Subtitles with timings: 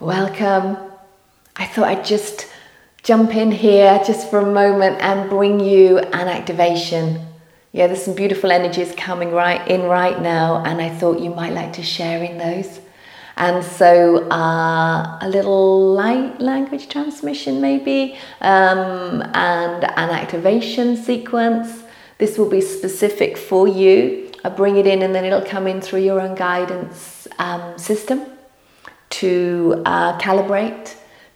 [0.00, 0.76] Welcome.
[1.56, 2.46] I thought I'd just
[3.02, 7.26] jump in here just for a moment and bring you an activation.
[7.72, 11.52] Yeah, there's some beautiful energies coming right in right now, and I thought you might
[11.52, 12.78] like to share in those.
[13.36, 21.82] And so, uh, a little light language transmission, maybe, um, and an activation sequence.
[22.18, 24.30] This will be specific for you.
[24.44, 28.37] I bring it in, and then it'll come in through your own guidance um, system
[29.10, 30.94] to uh, calibrate,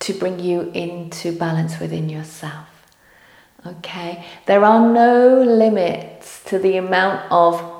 [0.00, 2.68] to bring you into balance within yourself.
[3.66, 7.74] Okay, there are no limits to the amount of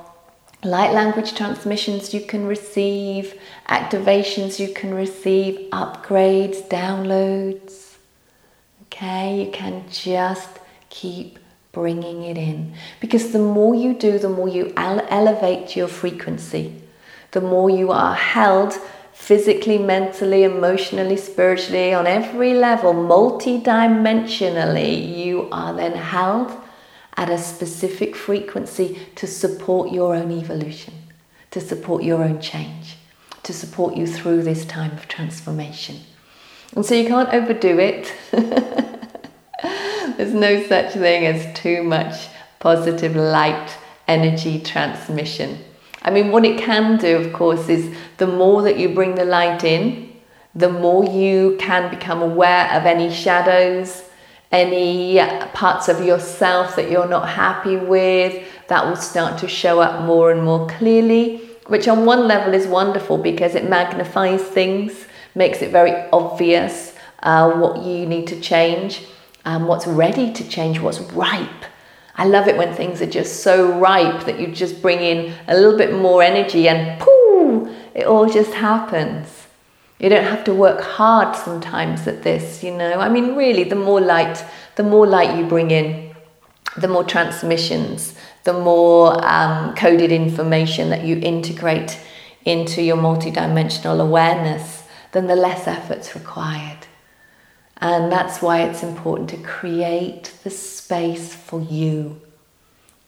[0.63, 7.97] light language transmissions you can receive, activations you can receive, upgrades, downloads.
[8.85, 10.49] Okay, you can just
[10.89, 11.39] keep
[11.73, 16.81] bringing it in because the more you do, the more you elevate your frequency,
[17.33, 18.79] the more you are held
[19.15, 26.53] physically, mentally, emotionally, spiritually, on every level, multi-dimensionally, you are then held
[27.17, 30.93] at a specific frequency to support your own evolution,
[31.53, 32.97] to support your own change,
[33.45, 36.01] to support you through this time of transformation.
[36.75, 38.13] And so you can't overdo it.
[40.17, 42.27] There's no such thing as too much
[42.59, 43.77] positive light
[44.09, 45.59] energy transmission.
[46.05, 49.25] I mean, what it can do, of course, is the more that you bring the
[49.25, 50.13] light in,
[50.55, 54.03] the more you can become aware of any shadows,
[54.53, 55.19] any
[55.55, 60.31] parts of yourself that you're not happy with, that will start to show up more
[60.31, 61.39] and more clearly,
[61.69, 67.51] which on one level is wonderful because it magnifies things, makes it very obvious uh,
[67.53, 69.07] what you need to change,
[69.47, 71.65] um, what's ready to change, what's ripe
[72.17, 75.55] I love it when things are just so ripe that you just bring in a
[75.55, 79.47] little bit more energy and pooh, it all just happens.
[79.99, 83.01] You don't have to work hard sometimes at this, you know.
[83.01, 84.45] I mean, really, the more light,
[84.77, 86.15] the more light you bring in,
[86.77, 88.15] the more transmissions,
[88.45, 91.99] the more um, coded information that you integrate
[92.45, 96.87] into your multidimensional awareness, then the less effort's required.
[97.79, 102.21] And that's why it's important to create the space for you.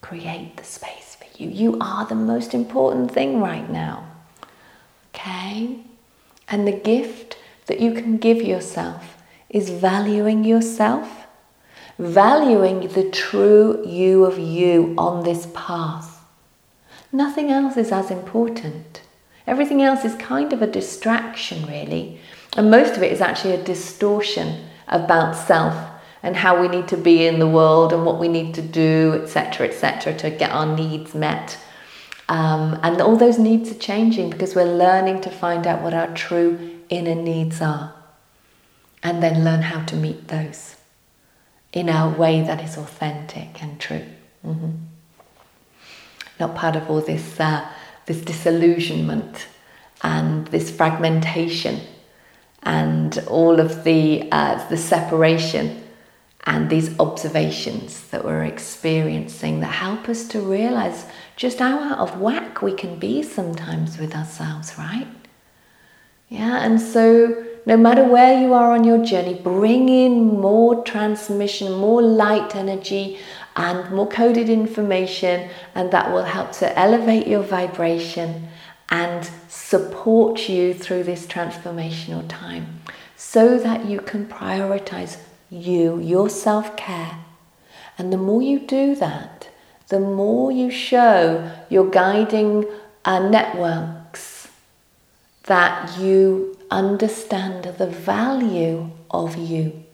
[0.00, 1.48] Create the space for you.
[1.48, 4.06] You are the most important thing right now.
[5.14, 5.78] Okay?
[6.48, 9.16] And the gift that you can give yourself
[9.48, 11.26] is valuing yourself,
[11.98, 16.24] valuing the true you of you on this path.
[17.12, 19.00] Nothing else is as important.
[19.46, 22.20] Everything else is kind of a distraction, really.
[22.56, 25.74] And most of it is actually a distortion about self
[26.22, 29.20] and how we need to be in the world and what we need to do,
[29.22, 31.58] etc., etc., to get our needs met.
[32.28, 36.12] Um, and all those needs are changing because we're learning to find out what our
[36.14, 37.94] true inner needs are
[39.02, 40.76] and then learn how to meet those
[41.72, 44.04] in a way that is authentic and true.
[44.44, 44.70] Mm-hmm.
[46.40, 47.68] Not part of all this, uh,
[48.06, 49.46] this disillusionment
[50.02, 51.80] and this fragmentation
[52.66, 55.84] and all of the, uh, the separation
[56.44, 61.06] and these observations that we're experiencing that help us to realize
[61.36, 65.06] just how out of whack we can be sometimes with ourselves, right?
[66.28, 71.72] Yeah, and so no matter where you are on your journey, bring in more transmission,
[71.72, 73.18] more light energy,
[73.54, 78.48] and more coded information, and that will help to elevate your vibration
[78.88, 82.80] and support you through this transformational time
[83.16, 85.18] so that you can prioritize
[85.50, 87.18] you, your self care.
[87.98, 89.48] And the more you do that,
[89.88, 92.66] the more you show your guiding
[93.04, 94.48] uh, networks
[95.44, 99.84] that you understand the value of you.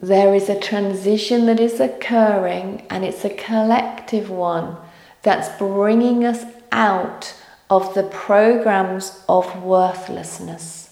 [0.00, 4.76] There is a transition that is occurring, and it's a collective one
[5.22, 7.34] that's bringing us out
[7.70, 10.90] of the programs of worthlessness.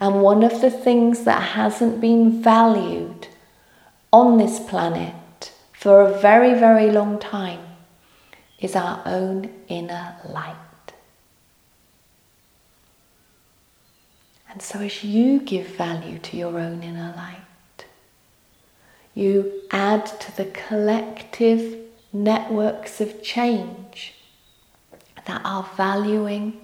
[0.00, 3.28] And one of the things that hasn't been valued
[4.12, 7.60] on this planet for a very, very long time
[8.60, 10.56] is our own inner light.
[14.50, 17.84] And so, as you give value to your own inner light,
[19.14, 21.87] you add to the collective
[22.24, 24.14] networks of change
[25.26, 26.60] that are valuing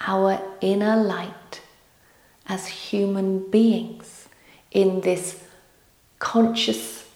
[0.00, 1.60] our inner light
[2.46, 4.28] as human beings
[4.70, 5.42] in this
[6.18, 7.08] conscious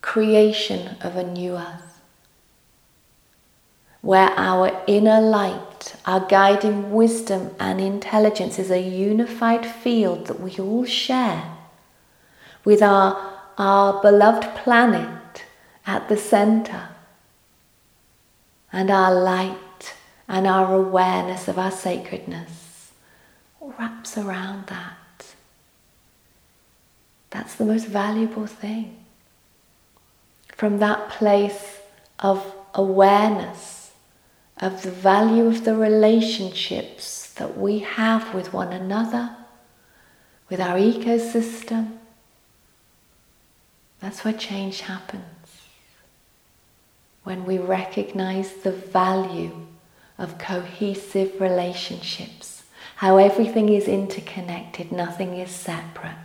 [0.00, 2.00] creation of a new earth,
[4.00, 5.72] where our inner light
[6.06, 11.56] our guiding wisdom and intelligence is a unified field that we all share
[12.64, 15.44] with our, our beloved planet
[15.86, 16.88] at the center
[18.72, 19.94] and our light
[20.28, 22.92] and our awareness of our sacredness
[23.60, 25.34] wraps around that.
[27.30, 29.04] That's the most valuable thing.
[30.56, 31.78] From that place
[32.18, 33.82] of awareness
[34.58, 39.34] of the value of the relationships that we have with one another,
[40.48, 41.98] with our ecosystem,
[44.00, 45.41] that's where change happens.
[47.24, 49.66] When we recognize the value
[50.18, 52.64] of cohesive relationships,
[52.96, 56.16] how everything is interconnected, nothing is separate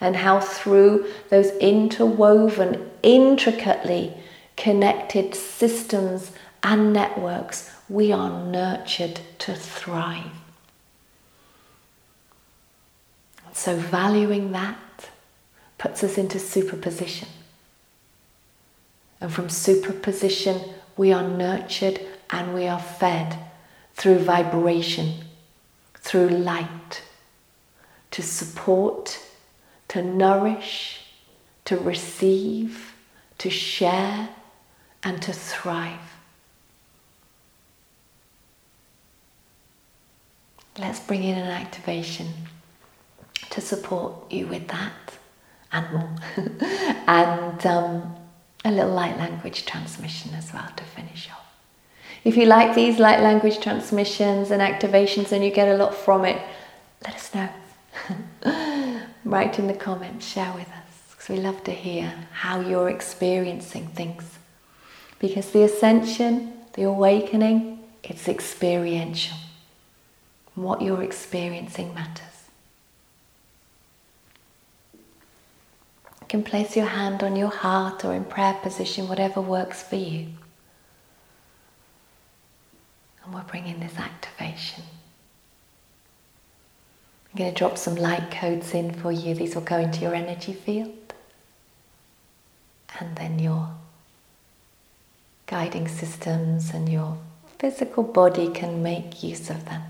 [0.00, 4.12] and how through those interwoven, intricately
[4.56, 10.30] connected systems and networks, we are nurtured to thrive.
[13.52, 15.10] So, valuing that
[15.78, 17.28] puts us into superposition.
[19.24, 20.60] And from superposition,
[20.98, 21.98] we are nurtured
[22.28, 23.38] and we are fed
[23.94, 25.24] through vibration,
[25.94, 27.00] through light,
[28.10, 29.18] to support
[29.88, 31.06] to nourish,
[31.64, 32.92] to receive,
[33.38, 34.28] to share,
[35.02, 36.18] and to thrive.
[40.78, 42.28] Let's bring in an activation
[43.48, 45.16] to support you with that
[45.72, 46.16] and more.
[47.06, 48.16] and um,
[48.64, 51.44] a little light language transmission as well to finish off.
[52.24, 56.24] If you like these light language transmissions and activations and you get a lot from
[56.24, 56.40] it,
[57.02, 57.48] let us know.
[59.24, 63.88] write in the comments, share with us, because we love to hear how you're experiencing
[63.88, 64.38] things.
[65.18, 69.36] Because the ascension, the awakening, it's experiential.
[70.54, 72.43] What you're experiencing matters.
[76.34, 80.26] Can place your hand on your heart or in prayer position, whatever works for you.
[83.22, 84.82] And we're bringing this activation.
[87.30, 89.36] I'm going to drop some light codes in for you.
[89.36, 91.14] These will go into your energy field.
[92.98, 93.68] And then your
[95.46, 97.16] guiding systems and your
[97.60, 99.82] physical body can make use of them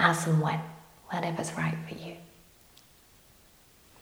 [0.00, 0.58] as and when,
[1.10, 2.16] whenever's right for you.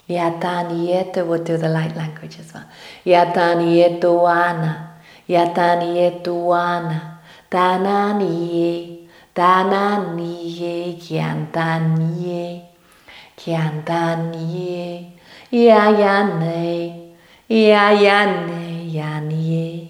[0.08, 2.64] Yataniyeto will do the light language as well.
[3.04, 4.88] Yataniyetuana,
[5.28, 7.18] Yataniyetuana,
[7.50, 8.98] Tananiye.
[9.38, 12.66] Dananiye, Kyantaniye,
[13.38, 15.12] Kyantaniye,
[15.52, 17.14] Yayane,
[17.48, 19.88] Yayane, Yaniye,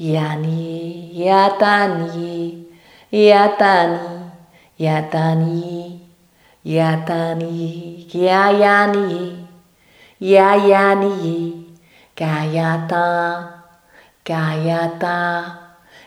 [0.00, 2.64] Yaniye, Yataniye,
[4.80, 6.00] Yatani,
[6.64, 9.48] 亚达尼，亚亚尼，
[10.20, 11.74] 亚亚尼，
[12.14, 13.64] 嘎呀达，
[14.22, 15.58] 嘎呀达，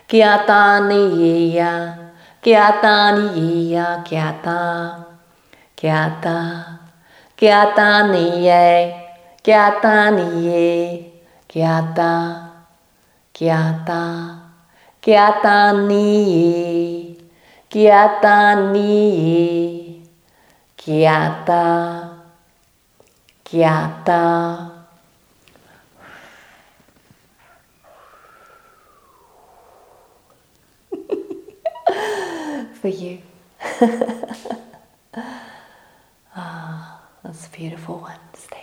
[0.08, 1.98] 卡达尼耶呀，
[2.42, 5.04] 卡达尼耶呀，卡达，
[5.76, 6.78] 卡达，
[7.36, 8.94] 卡达尼耶，
[9.44, 11.04] 卡达尼耶，
[11.52, 12.64] 卡达，
[13.34, 14.52] 卡达，
[15.02, 17.18] 卡达尼，
[17.68, 19.85] 卡呀达尼。
[20.86, 22.14] Gyata
[23.44, 24.70] Gyata
[32.80, 33.18] for you.
[36.36, 38.20] ah, that's a beautiful one.
[38.34, 38.55] Stay